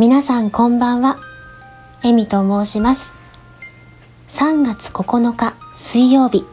[0.00, 1.18] 皆さんこんばんは。
[2.02, 3.12] エミと申します。
[4.28, 6.46] 3月9日水曜日、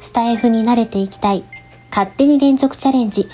[0.00, 1.42] スタイフに慣れていきたい
[1.90, 3.26] 勝手に連続チャレンジ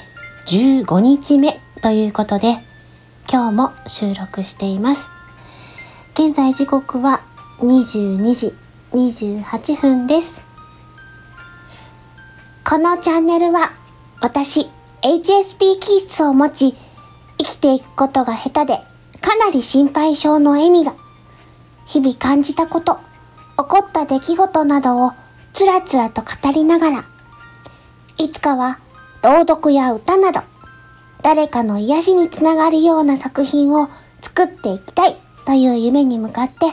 [0.46, 2.56] 15日目ということで、
[3.30, 5.10] 今日も収録しています。
[6.14, 7.20] 現在時刻は
[7.58, 8.54] 22時
[8.94, 10.40] 28分です。
[12.66, 13.72] このチャンネルは
[14.22, 14.70] 私
[15.02, 16.74] HSP 気質を持ち
[17.36, 18.95] 生きていくことが下手で
[19.26, 20.94] かなり心配性のエミが
[21.84, 23.00] 日々感じたこと、
[23.56, 25.14] 起こった出来事などを
[25.52, 27.04] つらつらと語りながら
[28.18, 28.78] いつかは
[29.24, 30.42] 朗読や歌など
[31.22, 33.88] 誰かの癒しにつながるような作品を
[34.22, 36.66] 作っていきたいという夢に向かって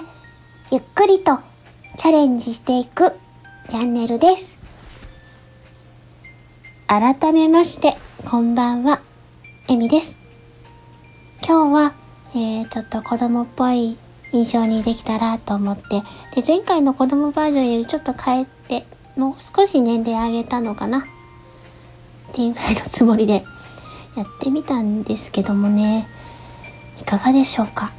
[0.72, 1.40] ゆっくりと
[1.98, 3.14] チャレンジしていく
[3.72, 4.56] チャンネルです。
[6.86, 7.98] 改めまして、
[8.30, 9.02] こんばんは、
[9.68, 10.18] エミです。
[11.44, 12.03] 今日は、
[12.36, 13.98] えー、ちょっと子供っぽい
[14.32, 16.02] 印象にできたらと思って、
[16.36, 21.00] で、前回の子供バージョンよりちょっと変えて、もう少し年齢上げたのかな？
[21.00, 21.04] っ
[22.34, 23.44] ていうぐらいのつもりで
[24.16, 26.08] やってみたんですけどもね、
[27.00, 27.92] いかがでしょうか？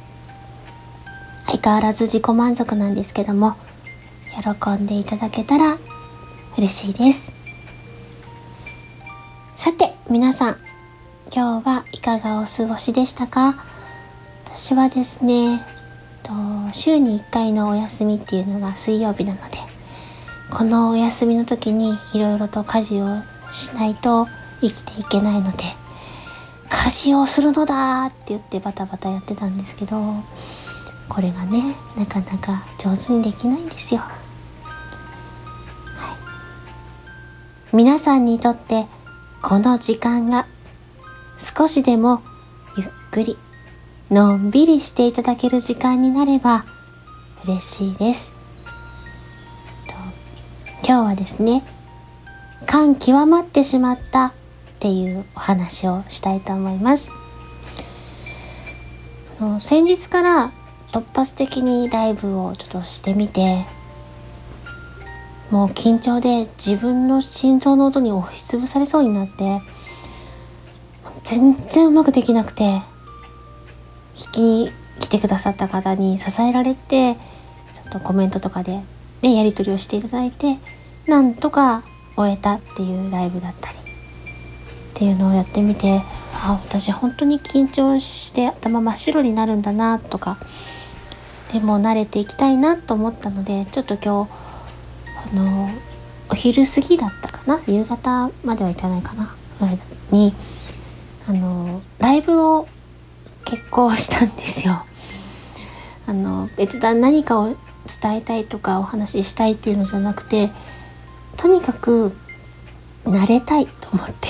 [1.45, 3.55] 相変わらず自己満足なんですけども、
[4.33, 5.77] 喜んでいただけたら
[6.57, 7.31] 嬉しいです。
[9.55, 10.57] さて、皆さん、
[11.33, 13.55] 今日はいかがお過ごしでしたか？
[14.55, 15.61] 私はですね、
[16.23, 16.31] と
[16.71, 19.57] 週に1回のお休みっていうのが水曜日なので、
[20.49, 24.27] このお休みの時にいろいろと家事をしないと
[24.61, 25.65] 生きていけないので、
[26.69, 29.97] 家事をするのだって言ってバタバタやってたんですけど、
[31.09, 33.99] これがね、なかなか上手にできないんですよ。
[33.99, 34.15] は
[37.73, 37.75] い。
[37.75, 38.87] 皆さんにとって
[39.41, 40.47] この時間が
[41.37, 42.21] 少しでも
[42.77, 43.37] ゆっくり
[44.11, 46.63] のんびりしていただける時間になれば
[47.43, 48.31] 嬉しいです。
[50.87, 51.63] 今日はですね、
[52.67, 54.33] 感極まってしまったっ
[54.79, 57.09] ていうお話をしたいと思います。
[59.57, 60.51] 先日から
[60.91, 63.65] 突発的にライブをちょっとしてみて、
[65.49, 69.61] もう緊張で自分の心臓の音に押しつぶされそうになって、
[71.23, 72.83] 全然うまくできなくて、
[74.15, 78.81] 聞きに来てくださった方に支えられて、ちょっとコメントとかで、
[79.21, 80.57] ね、やり取りをしていただいて、
[81.07, 81.83] なんとか
[82.15, 83.81] 終えたっていうライブだったり、っ
[84.93, 86.01] ていうのをやってみて、
[86.33, 90.37] あ、私本当に緊張して頭真っ白になるんだなとか、
[91.51, 94.29] でも慣れていきたいなと思ったので、ちょっと今日、
[95.31, 95.69] あの、
[96.29, 97.61] お昼過ぎだったかな？
[97.67, 99.35] 夕方まではいかないかな？
[99.59, 99.79] ぐらい
[100.11, 100.33] に、
[101.27, 102.67] あの、ライブを
[103.45, 104.83] 結構したんですよ。
[106.07, 107.55] あの、別段何かを
[108.01, 110.51] 伝えたいとかお話ししたいっていうのじゃなくて、
[111.37, 112.15] とにかく
[113.05, 114.29] 慣れたいと思って。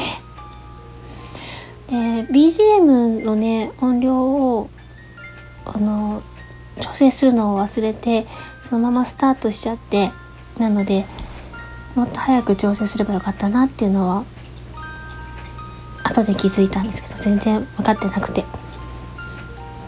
[1.87, 1.95] で、
[2.31, 4.69] BGM のね、音量を、
[5.65, 6.21] あの、
[6.81, 8.27] 調整するのを忘れて、
[8.61, 10.11] そのままスタートしちゃって、
[10.57, 11.05] なので、
[11.95, 14.25] もっと早く調整すればよかったなっていうのは、
[16.03, 18.43] 後で気づいたんですけど、全然分かってなくて。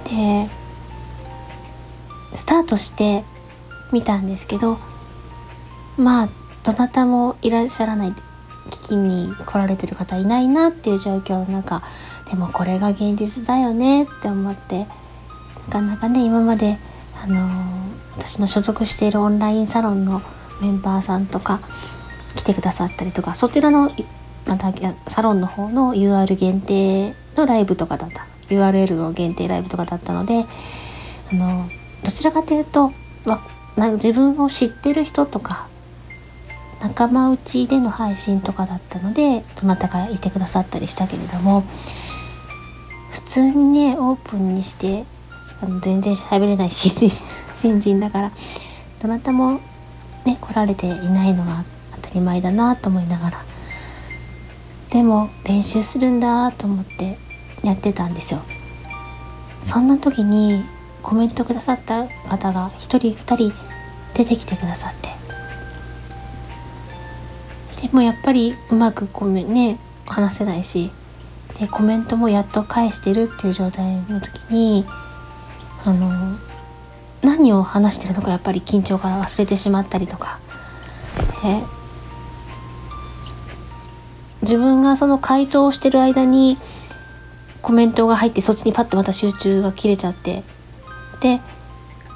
[0.07, 0.50] で、
[2.34, 3.23] スタートして
[3.91, 4.78] みたんですけど、
[5.97, 6.29] まあ、
[6.63, 8.13] どなたもいらっしゃらない、
[8.69, 11.84] 聞きに来られてる方いないなっていう状況の中、
[12.29, 14.88] でもこれが現実だよねって思って、
[15.67, 16.78] なかなかね、今まで、
[17.22, 20.22] あのー私の所属しているオンラインサロンの
[20.62, 21.62] メンバーさんとか
[22.35, 23.91] 来てくださったりとか、そちらの、
[24.46, 24.73] また
[25.07, 28.25] サロンの方の UR 限定のライブとかだった。
[28.50, 30.46] URL の限定ライブとかだったので、
[31.31, 31.69] あの、
[32.03, 32.91] どちらかというと、
[33.25, 33.41] ま、
[33.75, 35.68] な自分を知ってる人とか、
[36.80, 41.64] 仲間内での配信とかだったので、どなたかいてくださったりしたけれども、
[43.11, 45.05] 普通にね、オープンにして、
[45.59, 47.09] あの全然喋れない新人
[47.55, 48.32] 新人だから、
[49.00, 49.59] どなたも
[50.26, 51.64] ね、来られていないのは
[51.96, 53.43] 当たり前だなと思いながら、
[54.90, 57.17] でも練習するんだと思って
[57.63, 58.41] やってたんですよ。
[59.63, 60.63] そんな時に
[61.03, 63.53] コメントくださった方が一人二人
[64.13, 65.09] 出てきてくださって。
[67.81, 70.91] でもやっぱりうまくコメね、話せないし、
[71.59, 74.85] で、コメントもやっと返してるっていう状態の時に、
[75.85, 76.37] あの、
[77.21, 80.39] 何を話してるのかやっぱり緊張から忘れてしまったりとか。
[81.41, 81.63] で
[84.41, 86.57] 自分がその回答をしてる間に
[87.61, 90.43] コメントが入ってそっちにパッとまた集中が切れちゃって
[91.19, 91.41] で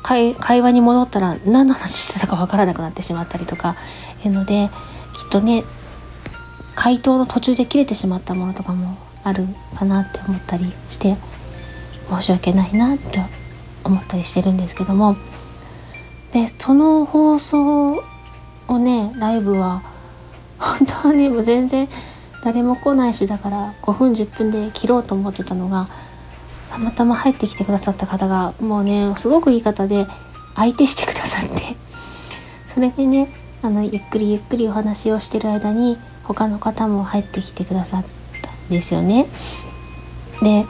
[0.03, 3.75] 会話に戻ったら何の話してたかわからなくなってしまったりとか
[4.25, 4.69] いうので
[5.15, 5.63] きっとね
[6.75, 9.45] 回答の途中で切れてしまったものとかもある
[9.75, 11.17] かなって思ったりして
[12.09, 13.19] 申し訳ないなって
[13.83, 15.15] 思ったりしてるんですけども。
[16.31, 18.03] でその放送
[18.67, 19.83] をねライブは
[20.57, 21.89] 本当はねもう全然
[22.43, 25.87] 誰も来ないしだから5分10分で切ろうと思ってたのが
[26.71, 30.07] たまたま入ってきてくださった方がもうねすごくいい方で
[30.55, 31.75] 相手してくださって
[32.67, 33.29] それでね
[33.61, 38.03] あのゆっくりゆっくりお話をしてる間に他の方も入ってきてくださっ
[38.41, 39.27] たんですよね。
[40.41, 40.65] で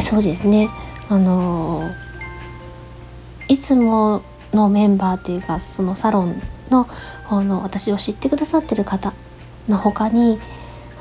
[0.00, 0.68] そうですね
[1.08, 1.82] あの
[3.48, 4.22] いつも
[4.52, 6.86] のメンバーっていうかそのサロンの
[7.30, 9.12] あの私を知ってくださってる方
[9.68, 10.38] の他に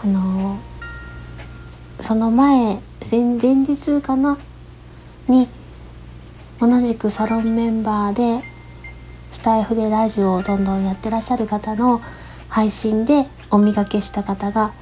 [0.04, 0.58] あの
[2.00, 2.80] その前
[3.10, 3.22] 前
[3.66, 4.38] 日かな？
[5.28, 5.48] に
[6.60, 8.44] 同じくサロンメンバーで
[9.32, 12.02] スタイフでラジオをどんどんやってらっしゃる方の
[12.50, 14.74] 配信でお見かけした方が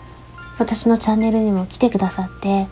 [0.58, 2.68] 私のチャンネルにも来てくださって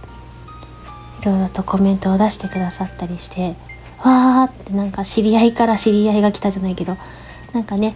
[1.21, 3.55] いろいろとコメントを出してくださったりして
[4.03, 6.97] わーってなんか知り合いから知り合いが来たじゃないけど
[7.53, 7.95] なんかね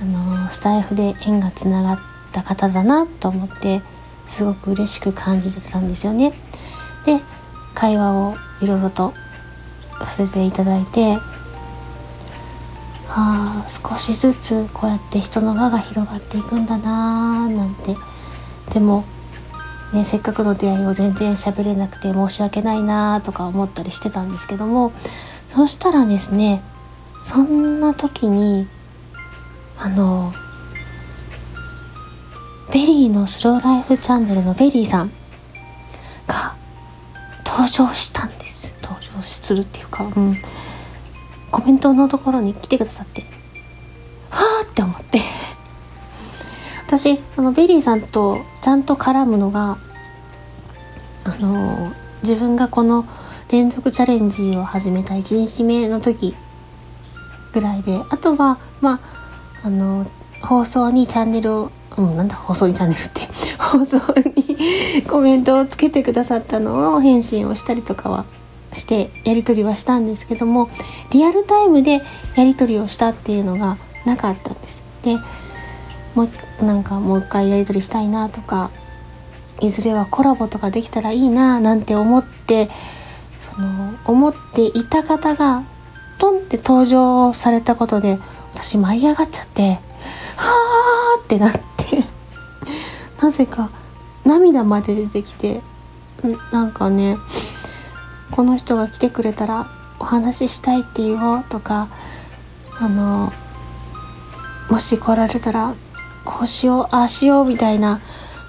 [0.00, 3.82] あのー、スタイフで縁がつながってた方だなと思って
[4.26, 6.32] すごく嬉しく感じてたんですよね。
[7.04, 7.20] で
[7.74, 9.14] 会話をいろいろと
[10.00, 11.18] させていただいて
[13.08, 17.96] あ少しずつこうやって人の輪が広がっていくんだなーなんて
[18.72, 19.04] でも、
[19.92, 24.92] ね、せっかくの出会いを全然喋れなくて申し訳ないなーとか思ったりしてたんですけども
[25.48, 26.62] そしたらですね
[27.24, 28.68] そんな時に
[29.76, 30.32] あの
[32.72, 35.10] ベリーのスローライフチャンネルのベリーさん
[36.26, 36.54] が
[37.44, 38.72] 登場したんです。
[38.82, 40.36] 登場するっていうか、うん、
[41.50, 43.22] コメントのところに来てくださって
[44.30, 45.20] はあって思って。
[46.86, 49.78] 私あのベリーさんとちゃんと絡むのが
[51.22, 51.92] あの
[52.22, 53.06] 自分がこの
[53.48, 56.34] 連続チャレンジを始めた1日目の時
[57.52, 58.94] ぐらいであとはま
[59.62, 60.04] ああの
[60.42, 63.28] 放送にチャンネルをうん、なんだ放送にチャンネルって
[63.58, 63.98] 放送
[64.36, 68.24] にコメントをつけてくださったのを返信をしたりとかは
[68.72, 70.70] してやり取りはしたんですけども
[71.10, 72.02] リアルタイムで
[72.36, 73.76] やり取りをしたっていうのが
[74.06, 74.82] なかったんです。
[75.02, 75.16] で
[76.14, 76.28] も
[76.60, 78.70] うなんかもう一回やり取りしたいなとか
[79.60, 82.70] いずれはコラボとかできたらいいななんて思って
[83.38, 85.62] その思っていた方が
[86.18, 88.18] トンって登場されたことで
[88.52, 89.78] 私舞い上がっちゃって
[90.36, 91.69] はあってなって
[93.20, 93.70] なぜか
[94.24, 95.60] 涙まで出てきて
[96.52, 97.16] なんかね
[98.30, 99.66] この人が来てくれたら
[99.98, 101.88] お話ししたいって言おうとか
[102.78, 103.32] あの
[104.70, 105.74] もし来られたら
[106.24, 108.00] こうしようああしようみたいな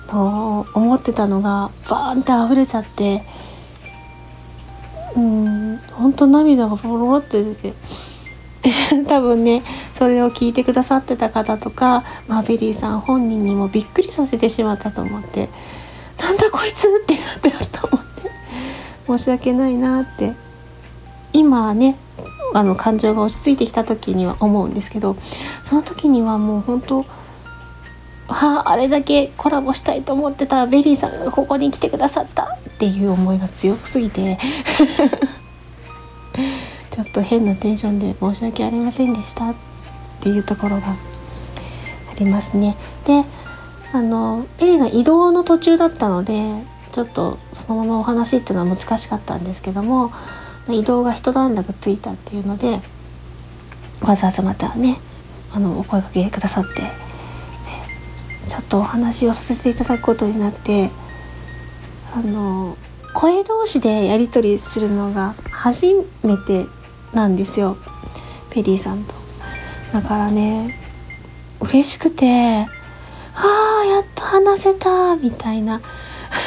[0.08, 3.24] のを思ってたのがバーンって溢れちゃって
[5.16, 7.74] うん本当涙がボロボロって出て
[9.08, 9.64] 多分ね
[9.94, 15.50] それを聞いてくださってた方とか、まあ、ベリーさん本人にもびっくりさせてしまったと思って
[16.20, 18.32] なんだこいつってなってると思って
[19.06, 20.34] 申し訳ないなって
[21.34, 21.98] 今はね
[22.54, 25.16] あの感情が落ち着いてきた時には思うんですけど
[25.64, 27.06] その時にはもう本当
[28.28, 34.38] はああれだけコラボしたいと思ってたベリーさんがここに来てくださったっていう思いが強すぎて。
[37.04, 39.56] ちょっと変なテンションで申し訳ありませんでしたっ
[40.20, 40.96] ていうところがあ
[42.20, 42.78] りますね。
[43.06, 43.26] で
[43.94, 50.14] あのエリが移動の途中だったのでちょっとそのままお話っていうのは難しかったんですけども
[50.70, 52.82] 移動が一段落ついたっていうので
[54.02, 55.00] わざわざまたね
[55.52, 56.84] あのお声かけくださって
[58.48, 60.92] ちょっとお話をさせていただくことになって
[62.14, 62.78] あの
[63.14, 65.88] 声同士でやり取りするのが初
[66.24, 66.66] めて
[67.14, 67.78] なんですよ。
[68.50, 69.14] ベリーさんと。
[69.94, 70.80] だからね
[71.60, 72.66] 嬉しくて
[73.36, 75.82] 「ああやっと話せた」みたいな。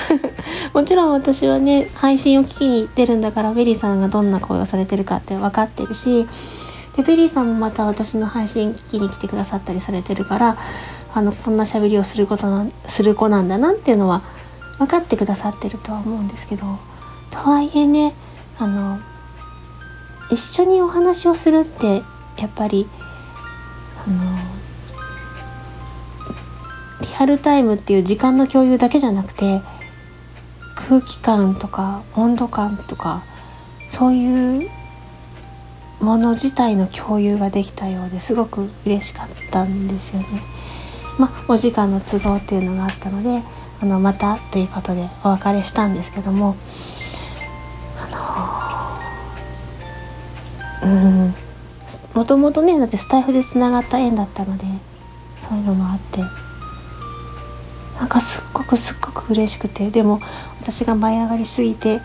[0.72, 6.26] もちろん私はね配信を聞きに出るんだからベリーさんがどんな声をされてるかって分かってるし
[6.96, 10.56] でベリーさんもまた私の配信聞きに来てくださったりされてるから
[11.12, 14.22] あのこんな喋りをすることなする子なんだなっていうのは
[14.78, 16.64] 分かってくださってるとは思うんですけど。
[17.34, 18.14] とはいえね
[18.60, 19.00] あの
[20.30, 22.02] 一緒にお話をするって
[22.36, 22.88] やっぱり
[24.06, 24.54] あの
[27.00, 29.60] リアルタイムっていう時間の共有だけじゃなくて
[30.74, 33.22] 空気感とか温度感とか
[33.88, 34.70] そういう
[36.00, 40.42] もの自体の共有ができたようですごく嬉しかったんですよね。
[41.18, 43.42] まあ、お時間の都合っていうのがあったので
[43.80, 46.56] あのまたということでお別れしたんですけども
[50.84, 51.34] うん。
[52.14, 54.64] もともとねだってスタイフでつながった縁だったので
[55.40, 56.20] そういうのもあって。
[57.98, 60.20] なんかすっごくすっごく嬉しくてでも
[60.60, 62.00] 私が舞い上がりすぎて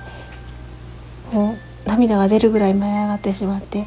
[1.34, 3.86] もう涙が出るぐらい舞い上がってしまって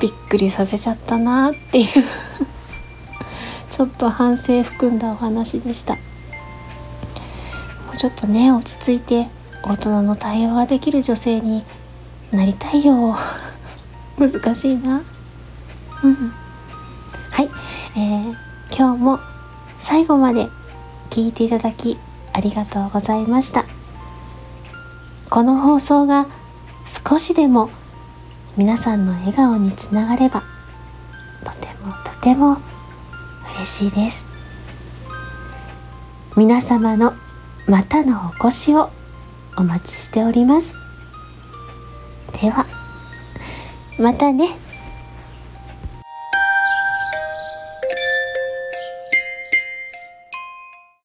[0.00, 1.86] びっくりさせちゃったなっていう
[3.70, 5.94] ちょっと反省含んだお話でした。
[5.94, 6.00] も
[7.94, 9.28] うちょっとね落ち着いて
[9.62, 11.64] 大人の対応ができる女性に
[12.30, 13.16] なりたいよ。
[14.18, 15.02] 難しいな。
[16.02, 16.32] うん。
[17.30, 17.50] はい、
[17.96, 18.34] えー、
[18.74, 19.20] 今日も
[19.78, 20.48] 最後まで
[21.10, 21.98] 聞いていただき
[22.32, 23.66] ありがとうございました。
[25.28, 26.26] この放送が
[27.06, 27.70] 少しでも
[28.56, 30.44] 皆さんの笑顔につながれば
[31.44, 32.58] とてもとても
[33.56, 34.26] 嬉しいです。
[36.36, 37.14] 皆様の
[37.66, 38.90] またのお越しを
[39.58, 40.74] お待ちしております。
[42.40, 42.85] では。
[43.98, 44.65] またね。